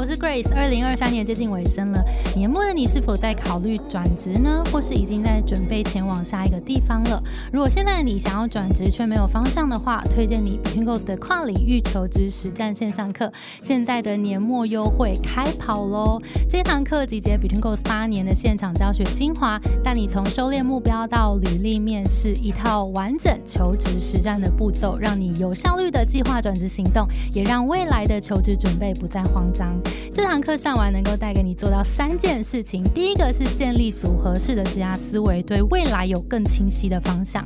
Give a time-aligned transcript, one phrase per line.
[0.00, 0.50] 我是 Grace。
[0.56, 2.02] 二零二三年接近尾声了，
[2.34, 4.62] 年末的你是否在考虑转职呢？
[4.72, 7.22] 或是已经在准备前往下一个地方了？
[7.52, 13.30] 如果现在的你想要转职却没有方向的话，推荐你 Between Goals 的跨领域求职实战线上课。
[13.60, 16.18] 现在的年末优惠开跑喽！
[16.48, 29.68] 这堂课集结 Between Goals 八年的现场教学精华，带你从收敛目标到履历面试，一套完整求职实战的步骤，让你有效率的计划转职行动，也让未来的求职准备不再慌张。
[30.12, 37.42] 这堂课上完能够带给你做到三件事情：第一个是建立组合式的职涯思维，对未来有更清晰的方向；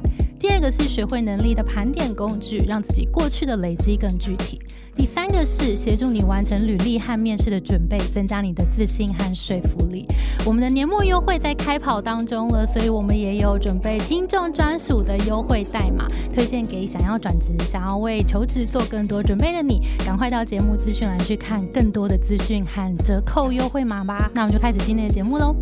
[0.47, 4.59] 第二个是学会能力的盘点工具，让自己过去的累积更具体；
[4.95, 10.07] 第三个是协助你完成履历和面试的准备，增加你的自信和说服力。
[10.45, 24.31] 我们的年末优惠在开跑当中了，所以我们也有准备听众专属的优惠代码，推荐给想要转职、想要为求职做更多准备的你，赶快到节目资讯栏去看更多的资讯和折扣优惠码吧。
[24.35, 25.57] 那我们就开始今天的节目喽。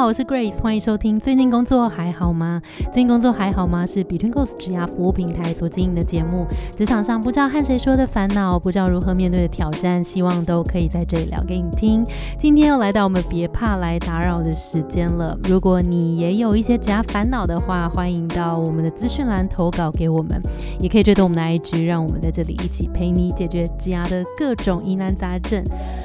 [0.00, 1.20] 好，我是 Grace，欢迎收听。
[1.20, 2.62] 最近工作还好吗？
[2.84, 3.84] 最近工作还好吗？
[3.84, 6.46] 是 Between Goals 职涯服务平台所经营的节目。
[6.74, 12.02] 职场上不知道和谁说的烦恼，不知道如何面对的挑战，希望都可以在这里聊给你听。
[12.38, 15.38] 今天又来到我们别怕来打扰的时间了。
[15.44, 20.40] 如果你也有一些职涯烦恼的话，欢迎到我们的资讯栏投稿给我们，
[20.78, 25.62] 也可以追踪我们的 IG，让我们在这里一起陪你解决职涯的各种疑难杂症。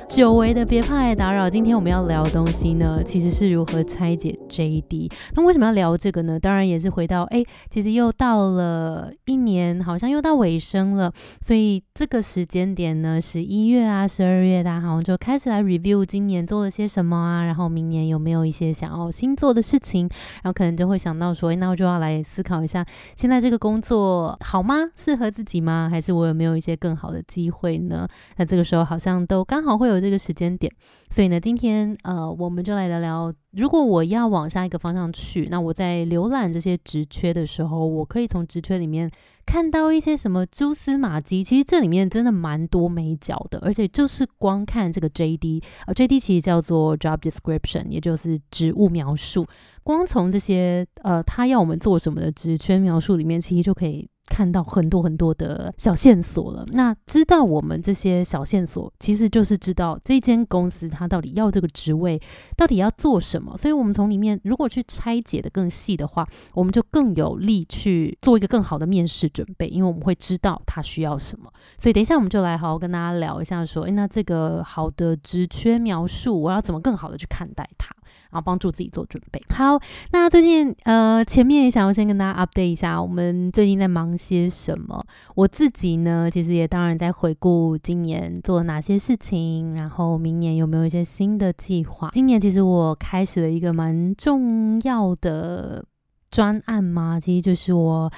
[0.09, 3.01] 久违的别怕来打扰，今天我们要聊的东西呢？
[3.05, 5.11] 其实是如何拆解 JD。
[5.35, 6.39] 那为什么要聊这个呢？
[6.39, 11.11] 当然也是回到哎，其实又到了一年，好像又到尾声了。
[11.41, 20.09] 所以这个时间点呢，十一月啊、十二月，大家好像就开始来 review 今年做了些什么啊，然后明年有没有一些想要新做的事情，
[20.43, 24.75] 然后可能就会想到说，那我就要来思考一下，现在这个工作好吗？
[24.95, 25.87] 适合自己吗？
[25.91, 28.07] 还是我有没有一些更好的机会呢？
[28.37, 30.71] 那这个时候好像都刚好会有这个时间点。
[31.11, 39.09] 所以呢，今天呃，我们就来聊聊，如果我要往下一个方向去，那我在浏览这些职缺的时候，我可以从职缺里面
[39.45, 41.41] 看到一些什么蛛丝马迹。
[41.41, 49.47] 其实这里面真的蛮多美角的，而且就是光看这个 JD，呃，JD 其实叫做 Job Description，也就是职务描述。
[49.83, 54.09] 光从这些呃，他要我们做什么的职缺描述里面，其实就可以。
[54.25, 56.65] 看到很多很多的小线索了。
[56.71, 62.21] 那知道我们这些小线索，其实就是知道这间公司它到底要这个职位，
[62.57, 63.55] 到底要做什么。
[63.57, 71.51] 所以，我们从里面如果去拆解的更细的话，我们就更有力去做一个更好的面试准备，因为我们会知道他需要什么。
[71.79, 77.95] 所以，等一下我们就来好好跟大家聊一下，说，诶，那这个好的职缺描述，我要怎么更好的去看待它？
[78.35, 79.41] 然后帮助自己做准备。
[79.47, 79.79] 好，
[80.11, 85.01] 那最近呃，前面也想要先跟大家 update 一下，我们最近在忙些什么。
[85.35, 92.09] 我自己呢，其实也当然在回顾今年做了哪些事情，然后明年有没有一些新的计划。
[92.11, 95.85] 今年其实我开始了一个蛮重要的
[96.29, 98.11] 专案嘛，其实就是我。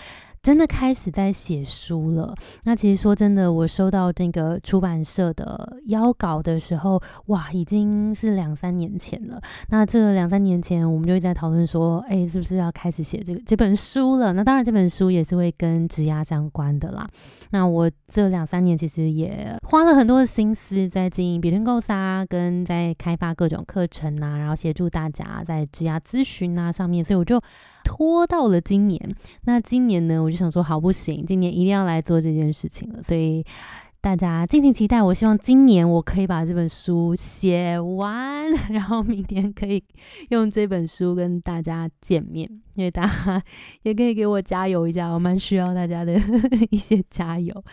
[0.47, 2.33] 真的开始在写书了。
[2.63, 9.41] 那其实说真的，我收到这个出版社的邀稿的时候，哇，已经是两三年前了。
[9.67, 14.31] 那这两三年前，我们就一直在讨论说，哎，是不是要开始写这个这本书了？
[14.31, 17.05] 那当然，这本书也是会跟职涯相关的啦。
[17.49, 27.37] 那我这两三年其实也花了很多的心思在经营 Between Goals 啊，跟在开发各种课程啊，然后协助大家在职涯咨询啊上面，所以我就
[27.87, 28.99] 拖到了今年。
[29.45, 33.01] 那今年呢，我就想说，好不行，今年一定要来做这件事情了。
[33.01, 33.41] 所以
[34.01, 35.01] 大家敬请期待。
[35.01, 39.81] 我希望今年我可以把这本书写完， 然后明年可以
[40.29, 42.49] 用这本书跟大家见面。
[42.75, 43.41] 因为大家
[43.81, 46.13] 也可以给我加油一下，我蛮需要大家的
[46.69, 47.63] 一些加油。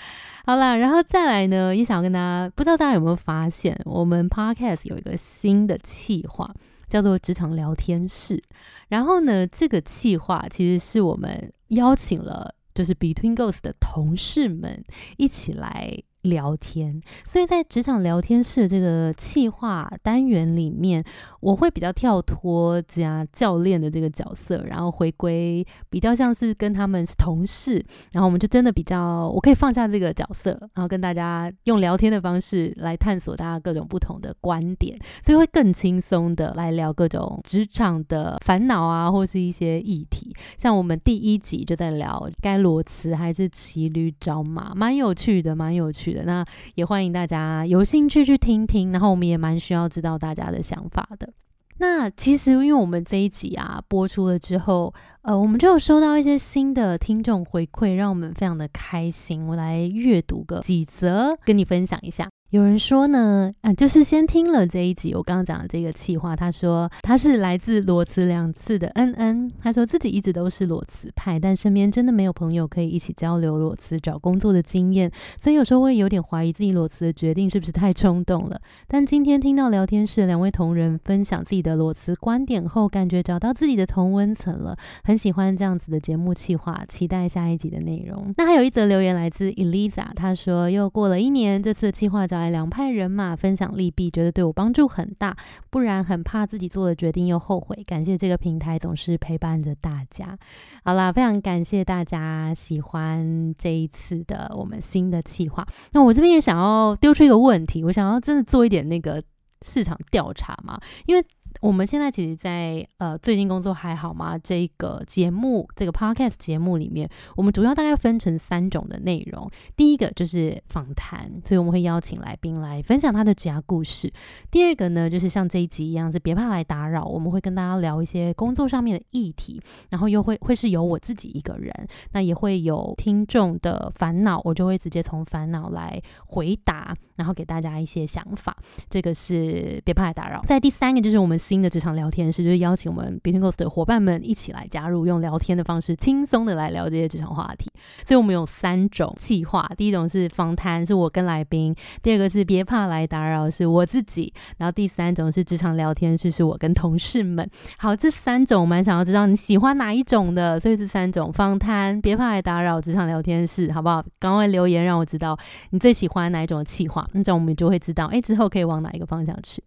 [0.47, 6.51] 好啦，然后再来呢，也想要跟大家，不知道大家有没有发现，我们 Podcast 有一个新的企划，
[6.89, 8.43] 叫做职场聊天室。
[8.89, 14.85] 然后呢，这个计划其实是我们邀请了，就是 Between Goals 的同事们
[15.17, 16.03] 一起来。
[16.25, 21.05] 聊天，所以在职场聊天室这个企划单元里面，
[21.41, 40.35] 我会比较跳脱加教练的这个角色，然后回归比较像是跟他们是同事，然后我们就真的比较，我可以放下这个角色，然后跟大家用聊天的方式来探索大家各种不同的观点，所以会更轻松的来聊各种职场的烦恼啊，或是一些议题。
[40.57, 46.14] 像我们第一集就在聊该裸辞还是骑驴找马，蛮有趣的，蛮有趣。
[46.23, 46.45] 那
[46.77, 51.33] 也欢迎大家有兴趣去听听，然后我们也蛮需要知道大家的想法的。
[51.79, 59.45] 那其实因为我们这一集啊播出了之后，呃，我们就有收到一些新的听众回馈，让我们非常的开心。
[59.45, 62.29] 我来阅读个几则，跟你分享一下。
[62.55, 78.61] 有人说呢，嗯，就是先听了这一集我刚刚讲的这个气话，他说他是来自裸辞两次的恩恩，他说自己一直都是裸辞派，但身边真的没有朋友可以一起交流裸辞找工作的经验，所以有时候会有点怀疑自己裸辞的决定是不是太冲动了。
[78.87, 88.33] 但今天听到聊天室两位同仁分享自己的裸辞观点后，感觉找到自己的同温层了，很喜欢这样子的节目气话，期待下一集的内容。
[88.37, 92.44] 那还有一则留言来自 Elisa，他说又过了一年，这次气话找。
[92.51, 95.37] 两派人马分享利弊，觉得对我帮助很大，
[95.71, 97.83] 不然很怕自己做的决定又后悔。
[97.85, 100.39] 感谢这个平台总是陪伴着大家。
[100.85, 105.67] 好啦，非常感谢大家喜欢这一次的我们新的计划。
[105.93, 109.23] 那我这边也想要丢出一个问题，我想要真的做一点那个
[109.63, 111.25] 市场调查嘛，因为。
[111.61, 114.37] 我们现在其实，在呃最近工作还好吗？
[114.37, 119.49] 这个节目，这个 podcast 节目里面，我们主要大概分成三种的内容。
[119.77, 124.13] 第一个就是访谈，所以我们会邀请来宾来分享他的职业故事。
[124.51, 131.73] 第二个呢，就是像这一集一样，是别怕来打扰，我们会跟大家聊一些工作上面的议题，然后又会会是由我自己一个人，
[132.13, 138.57] 那也会有听众的烦恼，我就会直接从烦恼来回答，然后给大家一些想法。
[138.91, 140.43] 这个是别怕来打扰。
[140.47, 141.39] 在第三个就是我们。
[141.45, 147.71] 新的职场聊天室就是邀请我们 b e t w e n Ghost 的伙伴们一起来加入，用聊天的方式轻松的来聊这些职场话题。
[148.07, 157.47] 所以我们有三种计划：第一种是访谈，是我跟来宾；第二个是别怕来打扰，是我自己；然后第三种是职场聊天室，是我跟同事们。
[157.77, 160.59] 好，这三种我蛮想要知道你喜欢哪一种的。
[160.59, 164.03] 所以这三种：访谈、别怕来打扰、职场聊天室，好不好？
[164.19, 165.39] 赶快留言让我知道
[165.73, 169.63] 你最喜欢哪一种的计划，那这样我们就会知道，哎，之后可以往哪一个方向去。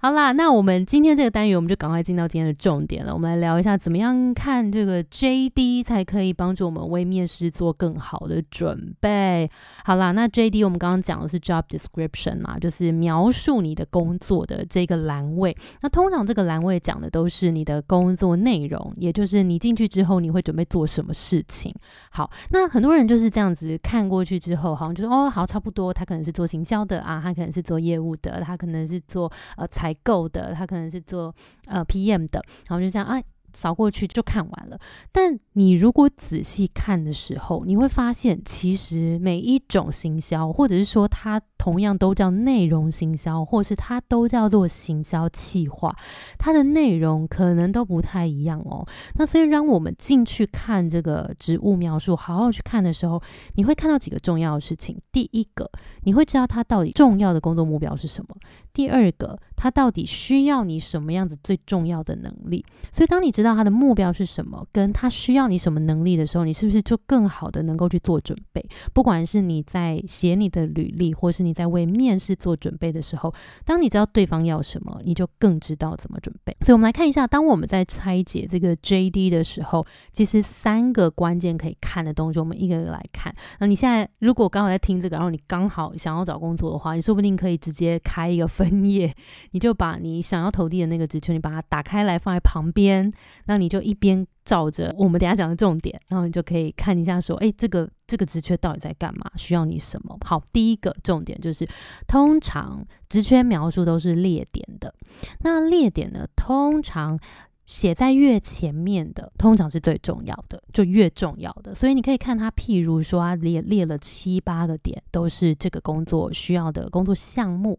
[0.00, 3.12] 好啦，那我们今天这个单元，我们就赶快进到今天的重点了。
[3.12, 9.50] 我们来聊一下，怎么样看这个 JD 才可以帮助我们为面试做更好的准备。
[9.84, 15.56] 好啦，那 JD 我们刚刚讲的是 Job Description 嘛，就是描述你的工作的这个栏位。
[15.80, 21.74] 那通常这个栏位讲的都是你的工作内容，也就是你进去之后你会准备做什么事情。
[22.12, 29.87] 好，那很多人就是这样子看过去之后，好像就是哦，好差不多，他可能是做行销的啊，他可能是做业务的，他可能是做呃财。
[29.88, 31.34] 采购的，他可能是做
[31.66, 33.22] 呃 PM 的，然后就这样啊。
[33.52, 34.78] 扫过去就看完了，
[35.12, 45.94] 但你如果仔细看的时候，你会发现，其实每一种行销，或者是说它同样都叫内容行销，或是它都叫做行销企划，
[46.38, 48.86] 它的内容可能都不太一样哦。
[49.14, 53.20] 那所以让我们进去看这个职务描述，好好去看的时候，
[53.54, 54.96] 你会看到几个重要的事情。
[55.10, 55.68] 第一个，
[56.04, 58.36] 你会知道它到底重要的工作目标是什么；
[58.72, 62.64] 第二个，它到底需要你什么样子最重要的能力。
[62.92, 68.64] 所以当你知道他的目标是什么，跟他需要你什么能力的时候，你是不是就更好的能够去做准备？
[68.92, 73.32] 不管是你在写你的履历，或是你在为面试做准备的时候，
[73.64, 76.56] 当你知道对方要什么，你就更知道怎么准备。
[76.62, 83.34] 所以，我们来看一下，当我们在拆解这个 JD 的时候，其实三个关键可以看的东西，我们一个个来看。
[83.60, 89.14] 那你现在如果刚好在听这个，然后你刚好想要找工作的话，你说不定可以直接开一个分页，
[89.52, 93.12] 你就把你想要投递的那个职缺，你把它打开来放在旁边。
[93.46, 99.30] 那你就一边照着我们等下讲的重点，然后你就可以看一下，说，哎，这个这个职缺到底在干嘛？
[99.36, 100.16] 需要你什么？
[100.24, 101.68] 好，第一个重点就是，
[102.06, 104.94] 通常职缺描述都是列点的。
[105.40, 107.18] 那列点呢，通常
[107.66, 111.74] 写在越前面的，通常是最重要的，就越重要的。
[111.74, 117.78] 所以你可以看它，譬如说，它列列了七八个点，都是这个工作需要的工作项目。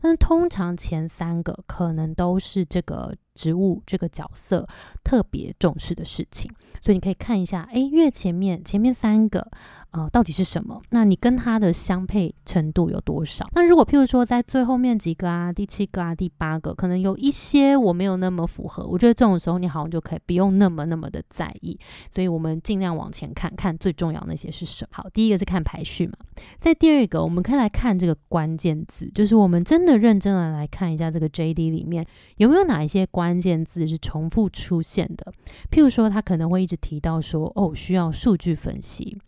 [0.00, 3.14] 但是通常前三个可能都是这个。
[3.38, 4.66] 职务这个角色
[5.04, 6.50] 特别重视的事情，
[6.82, 9.48] 所以你可以看一下，哎，越前面前面三个，
[9.92, 10.82] 呃，到底是什么？
[10.90, 13.48] 那你跟他的相配程度有多少？
[13.54, 21.78] 那如果譬如说在最后面几个啊，第七个啊，第八个，可能有一些我没有那么符合，我觉得这种时候你好像就可以不用那么那么的在意。
[22.10, 24.88] 所以我们尽量往前看看最重要那些是什么。
[24.90, 26.14] 好，第一个是看排序嘛，
[26.58, 32.04] 在第二个我们可以来看这个关键字，就是我们真的认真的来看一下这个 J D 里面
[32.38, 33.27] 有没有哪一些关。
[33.28, 35.30] 关键字是重复出现的，
[35.70, 39.18] 譬如说，他可能会一直提到说，哦，需要数据分析，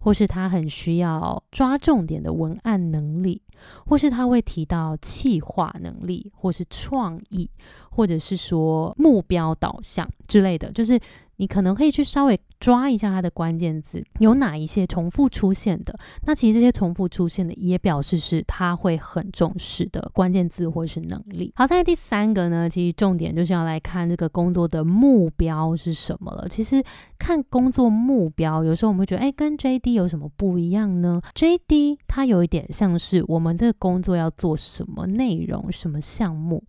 [0.00, 3.42] 或是他很需要抓重点的文案能力，
[3.84, 7.50] 或是他会提到企划能力，或是创意，
[7.90, 10.98] 或者是说目标导向之类的，就是。
[11.40, 15.98] 你可能可以去稍微抓一下它的关键字，有哪一些重复出现的。
[16.26, 21.50] 那其实这些重复出现的，也表示是他会很重视的关键字或是能力。
[21.56, 26.46] 好，在第三个呢，其实重点就是要来看这个工作的目标是什么了。
[26.46, 26.84] 其实
[27.18, 36.62] 看工作目标，有时候我们会觉得，哎，跟 JD 有什么不一样呢？JD 它有一点像是我们这个工作要做什么内容、什么项目，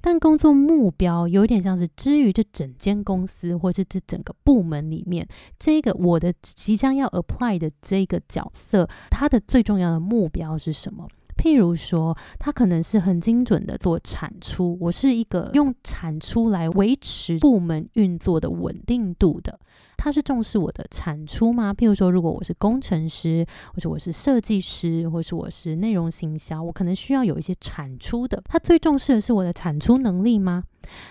[0.00, 5.26] 但工作目标有一点像是之于这整间公司或是这整个部门里面，
[5.58, 11.08] 这个我的即将要 apply 的这个角色，它的最重要的目标是什么？
[11.34, 19.58] 譬如说，它可能是很精准的做产出，我是一个用产出来维持部门运作的稳定度的。
[19.96, 21.72] 它是重视我的产出吗？
[21.72, 28.40] 譬如说，如果我是工程师，或者我是设计师，或是我是内容行销，我可能需要有一些产出的。
[28.46, 30.62] 它最重视的是我的产出能力吗？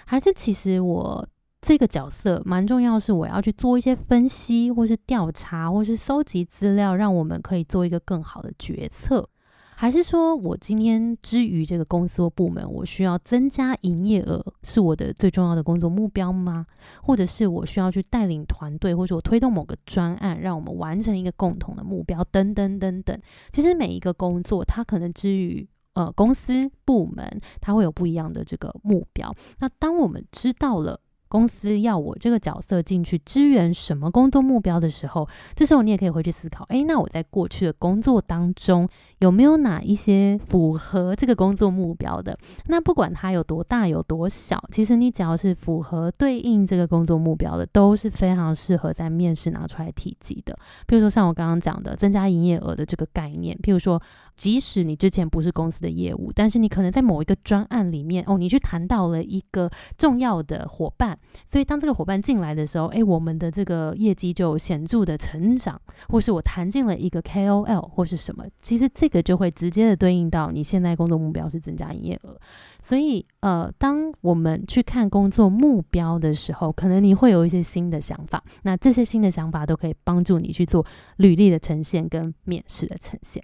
[0.06, 1.28] 还是其实我？
[1.62, 9.30] 这个角色蛮重要，是我要去做一些分析，或是调查，或是搜集资料，让我们可以做一个更好的决策。
[9.76, 16.66] 还是说我今天之于这个公司或部门，我需要增加营业额，是我的最重要的工作目标吗？
[17.04, 23.20] 或者是我需要去带领团队，或者我推动某个专案，让我们完成一个共同的目标，等等等等。
[23.52, 29.32] 其实每一个工作，它可能之于呃公司部门，它会有不一样的这个目标。
[29.60, 31.00] 那当我们知道了。
[31.32, 38.86] 公司要我这个角色进去支援什么工作目标的时候，这时候你也可以回去思考：诶，那我在过去的工作当中
[39.20, 42.38] 有没有哪一些符合这个工作目标的？
[42.68, 50.54] 那不管它有多大有多小，其实你只要是符合对应这个工作目标的，都是非常适合在面试拿出来提及的。
[50.86, 54.02] 比如说像我刚刚讲的增加营业额的这个概念，譬如说，
[54.36, 61.18] 即使你之前不是公司的业务，但是你可能在某一个专案里面哦，你去谈到了一个重要的伙伴。
[61.48, 72.36] 所以当这个伙伴进来的时候，诶，我们的这个业绩就显著的成长，或是我谈进了一个 KOL 或是什么，其实这个就会直接的对应到你现在工作目标是增加营业额。
[72.82, 80.84] 所以，呃，当我们去看工作目标的时候，可能你会有一些新的想法，那这些新的想法都可以帮助你去做
[81.18, 83.44] 履历的呈现跟面试的呈现。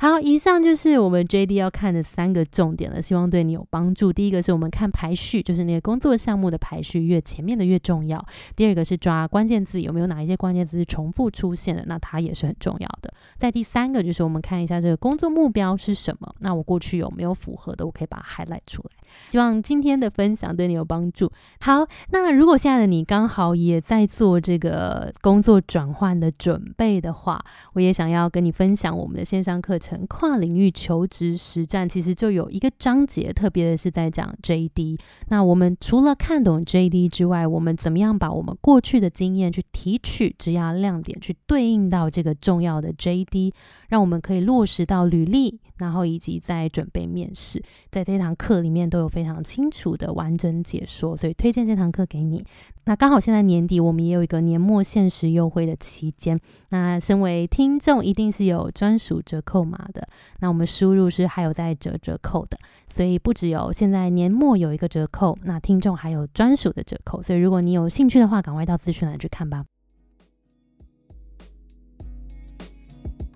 [0.00, 4.12] 好，以上就是我们 JD 要看的三个重点了，希望对你有帮助。
[4.12, 7.17] 第一个是我们看排序，就是那个工作项目的排序越。
[7.20, 8.24] 前面的越重要。
[8.54, 11.84] 第二个是抓关键字，有没有哪一些关键字是重复出现的？
[11.86, 13.12] 那它也是很重要的。
[13.36, 16.34] 在第三个就是我们看一下这个工作目标是什么。
[16.40, 17.86] 那我过去有没有符合的？
[17.86, 18.97] 我可以把它 highlight 出来。
[19.30, 21.30] 希望今天的分享对你有帮助。
[21.60, 31.88] 好，那如果现在的你刚好也在做这个工作转换的准备的话，我也想要跟你分享我们的线上课程《跨领域求职实战》。
[31.90, 34.98] 其实就有一个章节，特别的是在讲 JD。
[35.28, 43.52] 那我们除了看懂 JD 之外，我们怎么样把我们过去的经验去提取、职涯亮点，去对应到这个重要的 JD，
[43.88, 52.44] 让我们可以落实到履历，然后以及在准备面试，在这堂课里面都有非常清楚的完整解说，所以推荐这堂课给你。
[52.84, 56.38] 那刚好现在年底，我们也有一个年末限时优惠的期间，
[56.70, 60.08] 那身为听众一定是有专属折扣码的，
[60.40, 62.58] 那我们输入是还有在折折扣的，
[62.88, 69.64] 所以不只有现在年末有一个折扣，那听众还有专属的折扣，所以如果你有兴趣的话，赶快到资讯栏去看吧。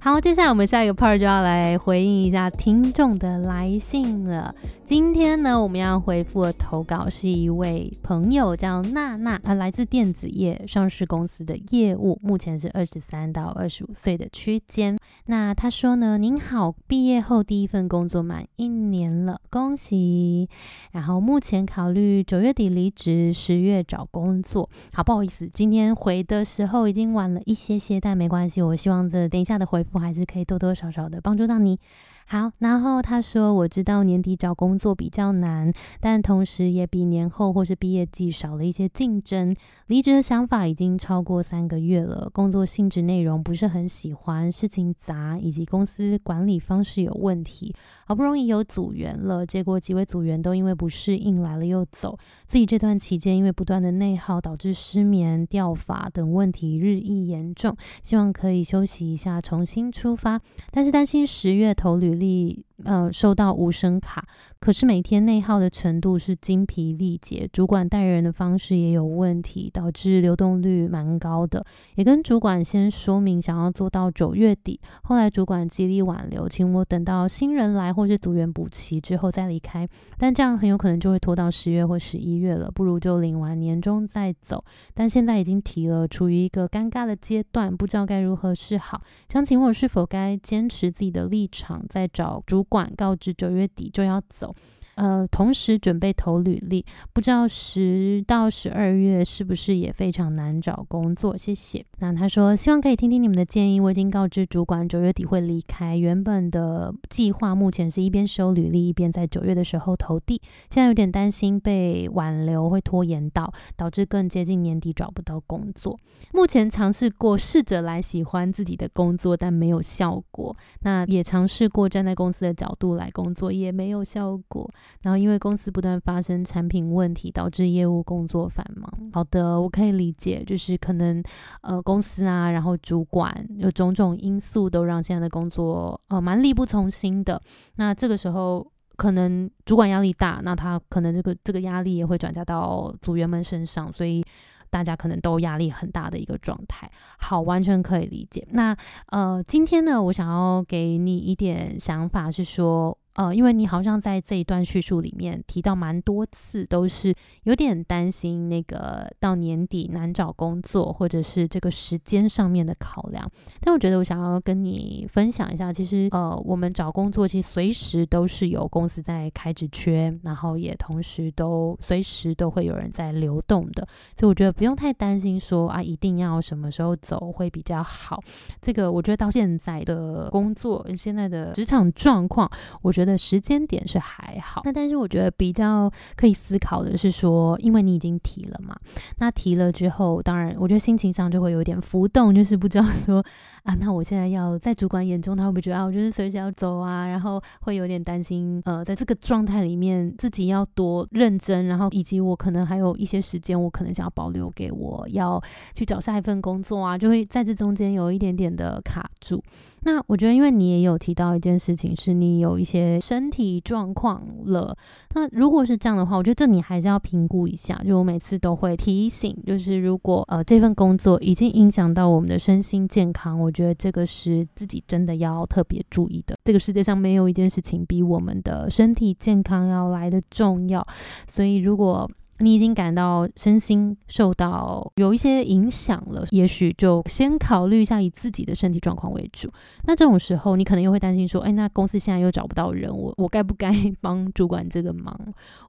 [0.05, 4.53] 好，接下来我们下一个 part 就要来回应一下听众的来信了。
[4.85, 14.99] 今天呢，我们要回复的投稿是一位朋友，叫娜娜，她来自电子业上市公司的业务，目前是二十三到二十五岁的区间。
[15.27, 20.49] 那她说呢，您好，毕业后第一份工作满一年了，恭喜。
[20.91, 24.69] 然后目前考虑九月底离职，十月找工作。
[24.93, 31.79] 好，不好意思，今天回的时候已经晚了一些些，但没关系，我希望这等一下的回复还是可以多多少少的帮助到你。
[32.27, 39.55] 好，然后他说：“我知道年底找工作比较难，但同时也比年后或是毕业季少了一些竞争。
[39.89, 47.75] 离职的想法已经超过三个月了，工作性质内容不是很喜欢，事情杂，以及公司管理方式有问题。
[48.07, 52.17] 好不容易有组员了，结果几位组员都因为不适应来了又走。
[52.47, 60.41] 自己这段期间因为不断的内耗，导致失眠、掉发等问题日益严重，希望可以休息一下，重新出发。
[60.71, 64.25] 但是担心十月头旅履。”力呃，收到无声卡，
[64.59, 71.65] 可是每天内耗的程度是精疲力竭，主管带人的方式也有问题，导致流动率蛮高的。
[71.95, 84.65] 也跟主管先说明想要做到九月底，后来主管极力挽留，请我等到新人来或是组员补齐之后再离开，但这样很有可能就会拖到十月或十一月了，不如就领完年终再走。
[84.93, 92.67] 但现在已经提了，处于一个尴尬的阶段，不知道该如何是好，想请问我是否该坚持自己的立场，再找主。
[92.73, 94.57] 管告知九月底就要走。
[94.95, 101.37] 呃，同时准备投履历，不知道十到十二月是不是也非常难找工作？
[101.37, 101.85] 谢谢。
[101.99, 103.81] 那他说希望可以听听你们的建议。
[103.81, 110.41] 我已经告知主管九月底会离开，原本的计划目前是一边收履历，一边在九月的时候投递。
[110.69, 115.99] 现在有点担心被挽留会拖延到，导致更接近年底找不到工作。
[116.33, 120.55] 目前尝试过试着来喜欢自己的工作，但没有效果。
[120.81, 124.69] 那也尝试过站在公司的角度来工作，也没有效果。
[125.03, 128.91] 然后，因为公司不断发生产品问题，导致业务工作繁忙。
[129.13, 131.23] 好的，我可以理解，就是可能
[131.63, 137.41] 呃公司啊，然后主管有种种因素，都让现在的工作呃蛮力不从心的。
[137.77, 144.25] 那这个时候，可能主管压力大，那他可能这个这个压力也会转嫁到组员们身上，所以
[144.71, 146.91] 大家可能都压力很大的一个状态。
[147.19, 148.47] 好，完全可以理解。
[148.53, 152.97] 那呃，今天呢，我想要给你一点想法，是说。
[153.15, 163.31] 呃，因为你好像在这一段叙述里面提到蛮多次，都是有点担心那个到年底难找工作，或者是这个时间上面的考量。
[163.61, 173.87] 但我觉得我想要跟你分享一下，其实呃，我们找工作其实随时都是有公司在开职缺，然后也同时都随时都会有人在流动的，
[174.19, 178.19] 所以我觉得不用太担心说啊，一定要什么时候走会比较好。
[178.63, 182.51] 这个我觉得到现在的工作，现在的职场状况，
[182.81, 183.02] 我觉得。
[183.03, 188.77] 觉得时间点是还好，那但是我觉得比较可以思考的是说，因为你已经提了嘛，
[189.19, 193.25] 那提了之后，当然我觉得心情上就会有点浮动，就是不知道说
[193.65, 205.41] 啊，那我现在要在主管眼中，他会不会觉得啊，我就是随时要走啊，然后会有点担心，呃，在这个状态里面自己要多认真，然后以及我可能还有一些时间，我可能想要保留给我要
[205.75, 209.41] 去找下一份工作啊，就会在这中间有一点点的卡住。
[209.85, 214.77] 那我觉得，因为你也有提到一件事情，是你有一些身体状况了。
[215.15, 217.81] 那如果是这样的话，我觉得这你还是要评估一下。
[217.85, 226.37] 就我每次都会提醒，就是如果呃这份工作已经影响到我们的身心健康，我觉得这个是自己真的要特别注意的。
[226.45, 230.87] 这个世界上没有一件事情比我们的身体健康要来的重要。
[231.29, 239.49] 所以如果你已经感到身心受到有一些影响了，也许就先考虑一下以自己的身体状况为主。
[239.85, 245.17] 那这种时候，你可能又会担心说：“哎，那公司现在又找不到人，我我该不该帮主管这个忙？”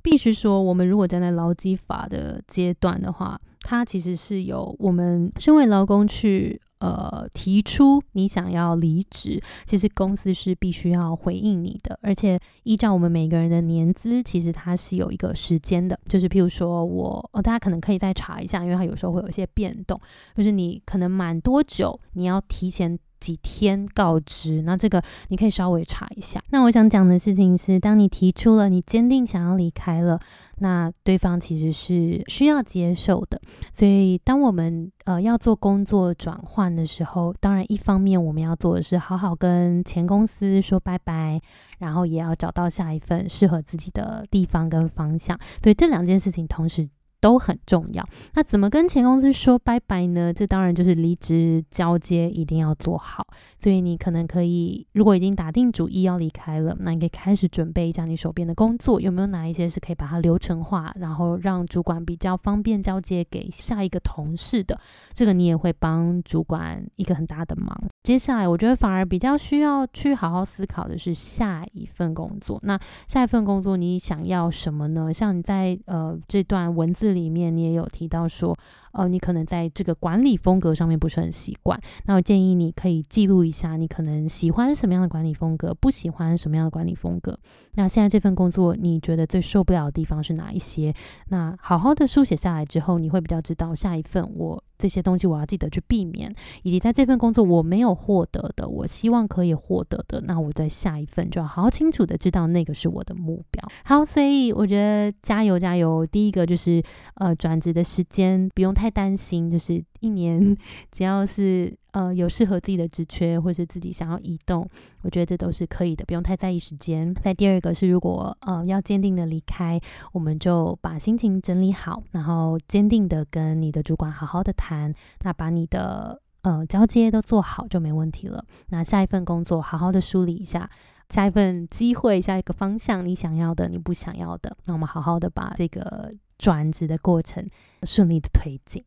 [0.02, 6.62] 必须说，我们如果站在劳基法的阶段的话，它其实是有我们身为劳工去。
[6.80, 19.98] 呃，提出你想要离职，其实公司是必须要回应你的，而且依照我们每个人的年资，其实它是有一个时间的，就是譬如说我，哦，大家可能可以再查一下，因为它有时候会有一些变动，
[20.36, 23.00] 就是你可能满多久，你要提前。
[23.24, 26.44] 几天告知，那这个你可以稍微查一下。
[26.50, 30.20] 那我想讲的事情是，当你提出了你坚定想要离开了，
[30.58, 33.40] 那对方其实是需要接受的。
[33.72, 41.40] 所以，当我们呃要做工作转换的时候，当然一方面我们要做的是好好跟前公司说拜拜，
[41.80, 45.40] 然后也要找到下一份适合自己的地方跟方向。
[45.64, 46.90] 所以这两件事情同时。
[47.24, 48.06] 都很重要。
[48.34, 50.34] 那怎么跟前公司说拜拜呢？
[50.34, 53.26] 这当然就是离职交接一定要做好。
[53.58, 64.78] 所以你可能可以，如果已经打定主意要离开了，那你可以开始准备一下你手边的工作，有没有哪一些是可以把它流程化，然后让主管比较方便交接给下一个同事的。
[65.14, 67.74] 这个你也会帮主管一个很大的忙。
[68.04, 72.60] 接下来，我觉得反而比较需要去好好思考的是下一份工作。
[72.64, 75.14] 那下一份工作你想要什么呢？
[75.14, 77.14] 像你在呃这段文字。
[77.14, 78.58] 里面你也有提到说，
[78.94, 81.80] 呃，你可能在这个管理风格上面不是很习惯。
[82.06, 87.38] 那我建议你可以记录一下，你可能喜欢什么样的管理风格，不喜欢什么样的管理风格。
[87.76, 90.92] 那现在这份工作，你觉得最受不了的地方是哪一些？
[91.28, 94.64] 那好好的书写下来之后，你会比较知道下一份我。
[94.84, 103.66] 这些东西我要记得去避免，以及在这份工作我没有获得的，我希望可以获得的，那我在下一份就要好好清楚的知道那个是我的目标。
[103.86, 106.06] 好，所以我觉得加油加油。
[106.06, 106.84] 第一个就是
[107.16, 110.54] 呃转职的时间不用太担心，就是一年
[110.92, 114.70] 只要是呃有适合自己的职缺，或是自己想要移动，
[115.02, 117.16] 我觉得这都是可以的，不用太在意时间。
[117.16, 119.80] 在第二个是，如果呃要坚定的离开，
[120.12, 128.46] 我们就把心情整理好，然后坚定的跟你的主管好好的谈，那把你的呃交接都做好就没问题了。
[128.70, 130.70] 那下一份工作好好的梳理一下。
[131.10, 136.12] 下一份机会，下一个方向，你想要的，你不想要的，那我们好好的把这个
[136.44, 137.50] 转职的过程
[137.84, 138.84] 顺利的推进。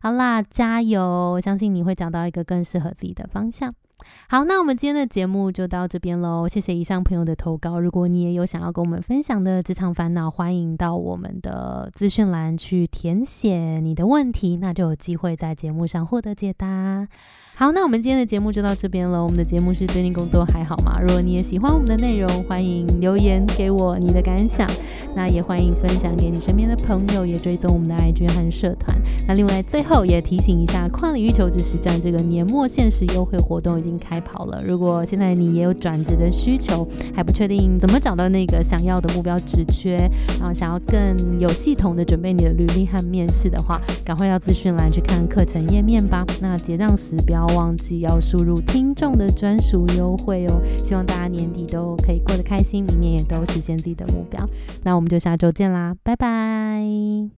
[0.00, 1.40] 好啦，加油！
[1.42, 3.74] 相信你会找到一个更适合自己的方向。
[4.28, 6.46] 好，那我们今天的节目就到这边喽。
[6.48, 7.80] 谢谢以上朋友的投稿。
[7.80, 17.06] 如果你也有想要跟我们分享的职场烦恼，欢迎到我们的资讯栏去填写你的问题，那就有机会在节目上获得解答。
[17.56, 19.22] 好，那我们今天的节目就到这边了。
[19.22, 20.98] 我们的节目是最近工作还好吗？
[20.98, 24.66] 如果你也喜欢我们的内容，欢迎留言给我你的感想。
[25.14, 28.96] 那也欢迎分享给你身边的朋友，也追踪我们的 IG 和社团。
[29.28, 34.62] 那另外最后也提醒一下，跨领域求职实战这个年末限时优惠活动已经开跑了。
[34.64, 39.96] 如果现在你也有转职的需求，还不确定怎么找到那个想要的目标职缺，
[40.38, 46.24] 然后想要更有系统的准备你的履历和面试的话，赶快到资讯栏去看课程页面吧。
[46.40, 47.40] 那结账时不要。
[47.56, 50.62] 忘记要输入听众的专属优惠哦！
[50.78, 54.48] 希望大家年底都可以过得开心，明年也都实现自己的目标。
[54.84, 57.39] 那我们就下周见啦，拜拜。